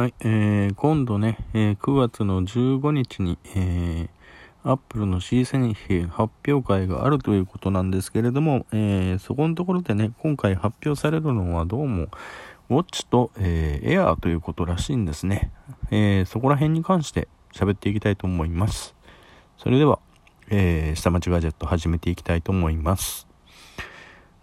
[0.00, 4.08] はい、えー、今度ね、えー、9月の15日に、えー、
[4.64, 12.04] アップルの C 製品発表会があるということなんですけれども、えー、そこのところでね、今回発表されるのはどうも、
[12.70, 15.52] ウォッチと、えー、エアーということらしいんですね。
[15.90, 18.94] えー、そこら辺に関して喋っていきたいと思います。
[19.58, 19.98] それでは、
[20.48, 23.29] えー、下町ガジェット始めていきたいと思います。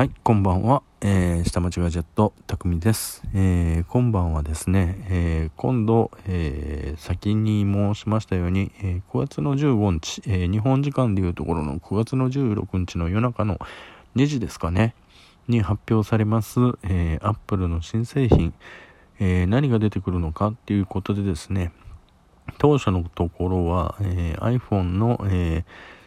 [0.00, 0.82] はい、こんばんは。
[1.02, 3.22] えー、下町ガジェット、たくみです。
[3.34, 13.58] えー、今晩はですね、えー、今度、え、先に申しましたように、え、9月の15日、え、日本時間でいうところの9月の16日の夜中の
[14.16, 14.94] 2時ですかね、
[15.48, 18.54] に発表されます、えー、アップルの新製品、
[19.18, 21.72] え、何が出てくるのかっていうことでですね、
[22.56, 25.99] 当初のところは、え、iPhone の、えー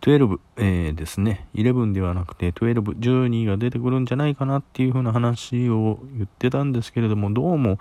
[0.00, 7.78] 12、えー、ですね、11ではなくて12、12が出てくるんじゃないかなっていう風な話を言ってたんですけれども、どうも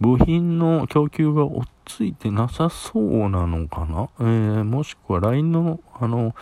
[0.00, 6.34] 部品の供給が追っついてなさそうなのかな、えー、もしくは LINE の、あの、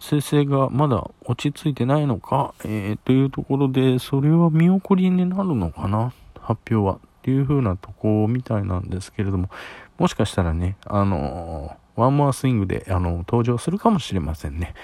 [0.00, 6.12] 生成がまだ落ち着いてないのか、えー、というところで、それは見送りになるのかな？
[6.40, 6.94] 発表は。
[6.94, 9.48] っていう風なとこみたいなんですけれども、
[9.96, 14.74] もしかしたらね、あのーワンモアスイングで、あの、登場するかもしれませんね。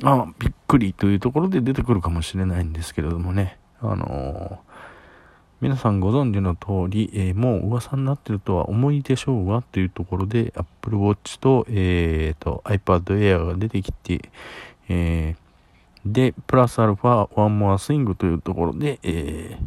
[0.00, 3.58] まあ、びっくりというところで出てくるかもしれないんですけれどもね。
[3.80, 4.56] あのー、
[5.60, 14.30] 皆さんご存知の通り、えー、もう噂になってるとは思いでしょうがというところで Apple Watch と,、えーと、iPad Air が出てきて、
[14.88, 19.58] えー、で、プラスアルファワンモアスイングというところで、え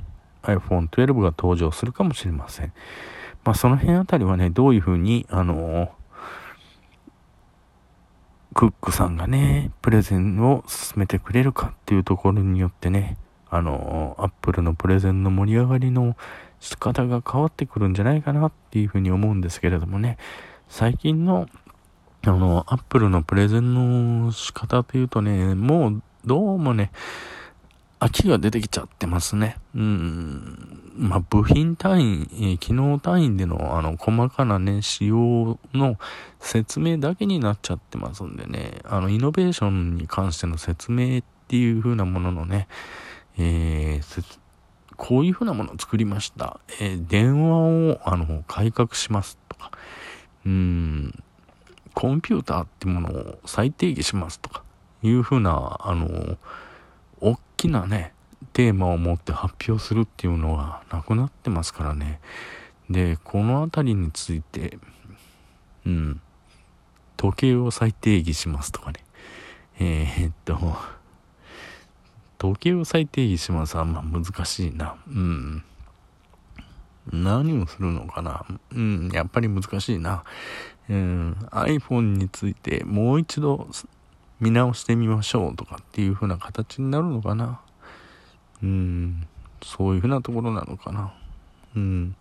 [0.44, 2.74] ー、iPhone 12が登場するかもしれません。
[3.44, 5.99] まあ、その辺あたりはね、どういうふうに、あのー
[8.60, 13.16] クックさんがね、プレゼンを進めてくれるかっていうところによってね、
[13.50, 16.18] あの、アップルのプレゼンの盛り上がりの
[16.60, 20.18] 仕方が変わってくるんじゃないかなっていうふうに思うんですけれどもね、
[20.68, 21.48] 最近の、
[22.26, 26.92] あの、アップルのプレゼンの仕方というとね、もうどうもね、
[28.00, 29.58] 飽きが出てきちゃってますね。
[29.76, 30.94] うん。
[30.98, 35.98] まあ、部品単位、えー、機能単位での、あの、細かなね、仕様の
[36.40, 42.68] 説明だけになっちゃってますんでね、あの、イノベーションに関しての説明っていう風なもののね、
[43.38, 44.40] えー、
[44.96, 46.60] こういう風なものを作りました。
[46.80, 49.72] えー、電話を、あの、改革しますとか、
[50.46, 51.24] うん、
[51.94, 54.64] コンピューターってものを再定義しますとか、
[55.04, 56.38] いう風な、あの、
[57.60, 58.14] きなね、
[58.54, 62.22] テーマを持って発表するっていうのはなくなってますからね。
[62.90, 64.80] で、この辺りについて、
[65.86, 66.22] うん、
[67.18, 69.04] 時計を再定義しますとかね。
[69.78, 70.58] えー、っと、
[72.38, 74.96] 時計を再定義しますあんま難しいな。
[75.08, 75.64] うん。
[77.12, 80.24] 何をするのかなうん、やっぱり難しいな。
[80.90, 83.68] うん、iPhone についてもう一度
[84.40, 87.62] 見直してみましょうとかっていう風な形になるのかな。
[88.62, 89.28] うん、
[89.62, 91.14] そういう風なところなのかな。
[91.76, 92.16] うん。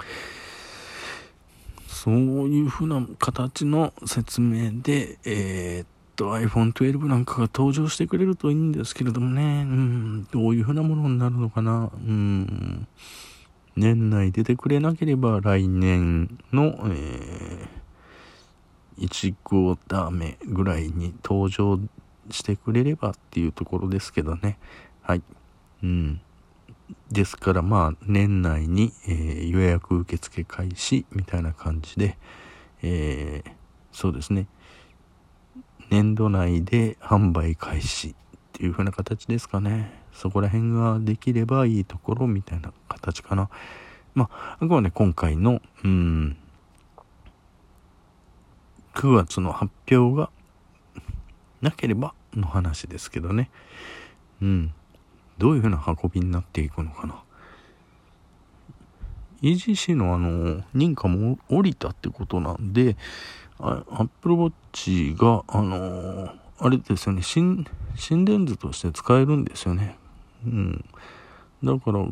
[1.86, 5.86] そういう風な形の説明で、えー、っ
[6.16, 11.90] と iPhone 12なんかが登場してくれるといいんですけれどもね、うん、どういう風なものになるのかな。
[11.94, 12.86] うん。
[13.76, 21.78] 年内出てくれなければ来年の、えー、1クォーター目ぐらいに登場
[22.30, 24.58] してくれればっていうところですけどね。
[25.02, 25.22] はい。
[25.82, 26.20] うん。
[27.10, 32.16] ですからまあ年内に、えー、予約受付開始みたいな感じで、
[32.82, 33.50] えー、
[33.92, 34.46] そうですね。
[35.90, 38.14] 年度内で販売開始っ
[38.52, 39.90] ていう風な形ですかね。
[40.12, 43.48] そこら辺ができればいいところみたいな形かな。
[44.14, 46.36] まあ、あくまで今回の、うん、
[48.94, 50.30] 9月の発表が
[51.60, 53.50] なければの話ですけどね。
[54.42, 54.72] うん。
[55.38, 57.22] どういうふうな運びになっていくのかな。
[59.42, 62.96] EGC のあの、認可も降りたってことなんで、
[63.60, 69.96] アップルウォッチが、あのあれですよね、心、心電図として使えるんですよね。
[70.44, 70.84] うん。
[71.62, 72.04] だから、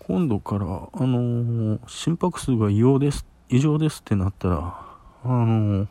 [0.00, 4.80] 今度から、あの心拍数が異様です、異常ですってなったら、
[5.22, 5.86] あの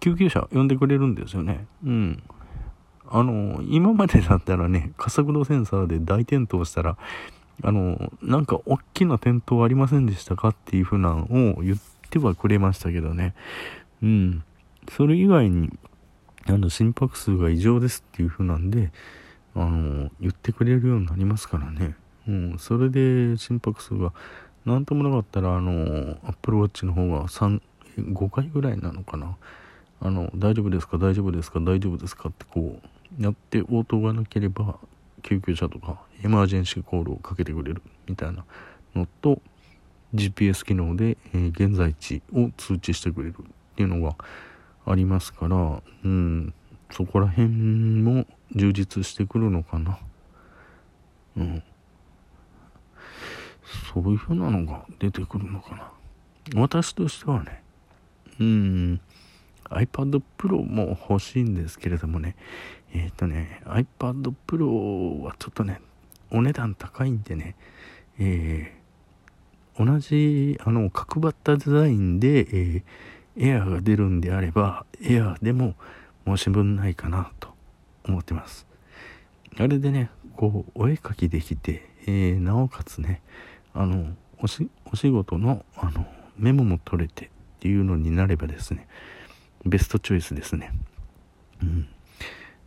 [0.00, 1.66] 救急車呼んでくれるんですよね。
[1.84, 2.22] うん。
[3.08, 6.96] あの、今までだったらね、加速度センサーで大転倒したら、
[7.62, 11.24] あの、なんか大きな転倒ありませんでしたかっていう風なの
[11.58, 11.78] を言っ
[12.10, 13.34] てはくれましたけどね。
[14.02, 14.44] うん。
[14.88, 15.70] それ以外に、
[16.46, 18.92] あの、心拍数が異常ですっていう風なんで、
[19.54, 21.96] あの、言ってくれるようになりますからね。
[22.26, 22.58] うん。
[22.58, 24.12] それで心拍数が
[24.64, 27.60] なんともなかったら、あの、Apple Watch の方が3、
[27.98, 29.36] 5回ぐらいなのかな。
[30.00, 30.98] あの、大丈夫ですか？
[30.98, 31.60] 大丈夫ですか？
[31.60, 32.28] 大丈夫ですか？
[32.30, 32.80] ってこ
[33.18, 34.78] う、やって応答がなければ、
[35.22, 38.44] 救急車とかエマージェンシーコールをかけてくれるみたいな
[38.94, 39.42] のと、
[40.14, 43.44] GPS 機能で、えー、現在地を通知してくれるっ
[43.76, 44.16] ていうのが
[44.86, 46.54] ありますから、うん、
[46.90, 48.26] そこら辺も
[48.56, 49.98] 充実してくるのかな。
[51.36, 51.62] うん。
[53.92, 55.92] そういうふうなのが出てくるのかな。
[56.56, 57.62] 私としてはね、
[58.40, 59.00] うん、
[59.70, 62.36] iPad Pro も欲しいんですけれどもね、
[62.92, 65.80] えっ、ー、とね、iPad Pro はちょっとね、
[66.30, 67.56] お値段高いんでね、
[68.18, 75.74] えー、同じ、あの、角張ったデザインで、えー、エアーが出るんであれば、エアーでも
[76.26, 77.48] 申し分ないかなと
[78.04, 78.66] 思ってます。
[79.58, 83.22] あれでね、こう、お絵かきできて、えー、なおかつね、
[83.72, 86.06] あの、おし、お仕事の、あの、
[86.36, 87.28] メモも取れてっ
[87.60, 88.88] ていうのになればですね、
[89.64, 90.72] ベストチョイスですね。
[91.62, 91.88] うん。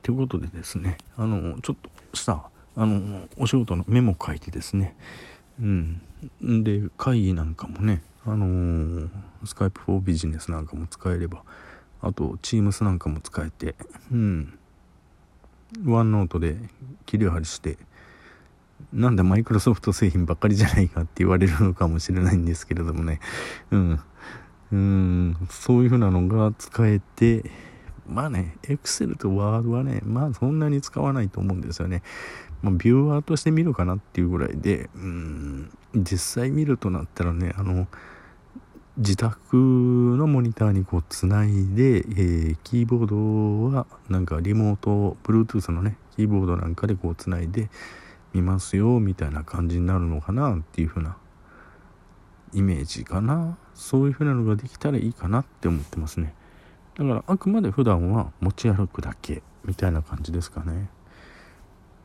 [0.01, 1.75] ということでですね、あの、ちょっ
[2.12, 4.95] としたあの、お仕事のメモ書いてですね、
[5.62, 6.01] うん。
[6.42, 9.10] で、会議なんかもね、あのー、
[9.45, 11.44] スカイプフォービジネスなんかも使えれば、
[12.01, 13.75] あと、チームスなんかも使えて、
[14.12, 14.60] うん。
[15.86, 16.57] ワンノートで
[17.06, 17.78] 切り張りして、
[18.92, 23.19] なんだマイクロソフト製品ばっかりじゃないかって言われるのかもしれないんですけれどもね、
[23.72, 24.00] うん。
[24.73, 27.43] うん、そういうふうなのが使えて、
[28.07, 32.01] まあね、Excel と Word はね、まあそんなに使わないと思うんですよね。
[32.63, 37.87] まあ、ビューワーとして見るかなっていうぐらいで、うん、実際見るとなったらね、あの、
[38.97, 47.69] 自宅のモニターにこうつないで、えー、キーボードはなんかリモート、Bluetooth のね、キーボードなんかでこうつないで
[48.33, 51.17] 見ますよ、みたいな感じになるのかなっていう風な
[52.53, 53.57] イメージかな。
[53.73, 56.33] そういう風なのができたらいいかなって思ってますね。
[56.95, 60.89] だからあくまで普段は持ち歩くだけみたいな感じですかね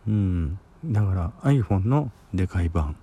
[0.07, 2.97] うんだから iPhone のでかい版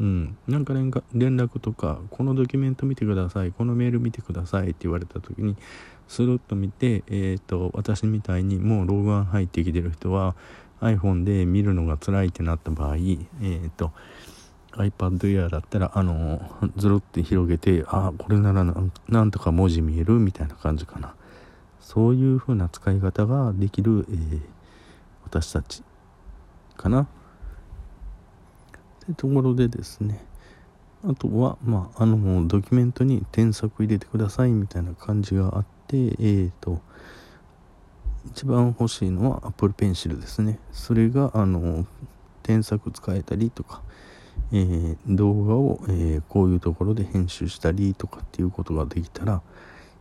[0.00, 5.56] うんなんか連絡とかこのドキュメント見てくださいこのメール見てくださいって言われた時に
[6.08, 10.34] スルッと見てえっ、ー、と私みたいにもうログアン入ってきてる人は
[10.80, 13.92] iPhone で見るのが辛いってなった場合えっ、ー、と
[14.76, 16.40] iPad Air だったら、あの、
[16.76, 21.14] ずるって広げて、あ、これならなんとか文字見えるみたいな感じかな。
[21.80, 24.40] そういう風な使い方ができる、えー、
[25.24, 25.82] 私たち
[26.76, 27.02] かな。
[27.02, 27.06] っ
[29.06, 30.24] てところでですね、
[31.06, 36.80] あとは、まあ、あの、ドキュメントに添削入れてくださいみたいな感じがあって、えっ、ー、と、
[38.26, 40.58] 一番欲しいのは Apple Pencil ですね。
[40.72, 41.86] それが、あの、
[42.42, 43.82] 添削使えたりとか、
[44.52, 49.42] えー、動画を、えー、こういうところで編集したりとかっていうことができたら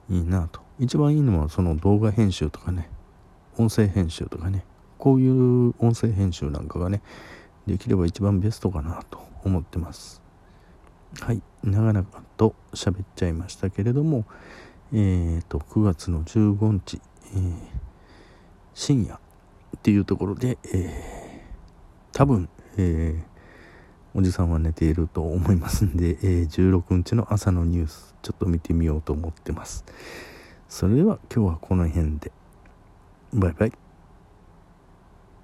[0.10, 0.62] いいなと。
[0.80, 2.90] 一番いいのはその動画編集とかね
[3.58, 4.66] 音声編集とかね
[4.98, 7.02] こういう音声編集なんかがね
[7.68, 10.22] できれば一番ベストかなと思ってます。
[11.20, 12.06] はい長々
[12.38, 14.26] と喋っちゃいましたけれども
[14.92, 17.02] えーと9月の15日、
[17.36, 17.56] えー、
[18.74, 23.33] 深夜っていうところで、えー、多分、えー
[24.16, 29.86] おじさんは寝ていると思いますんで、えー、16日の朝のニュースちょっと見てみようと思ってます。
[30.70, 32.32] それでは今日はこの辺で。
[33.34, 33.83] バイバイ。